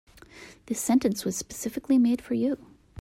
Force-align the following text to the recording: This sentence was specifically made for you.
This 0.65 0.79
sentence 0.81 1.25
was 1.25 1.35
specifically 1.37 1.99
made 1.99 2.23
for 2.23 2.33
you. 2.33 2.57